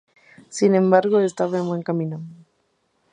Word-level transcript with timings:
Sin 0.49 0.73
embargo, 0.73 1.19
estaba 1.19 1.57
en 1.57 1.63
el 1.65 1.69
buen 1.69 1.83
camino. 1.83 2.21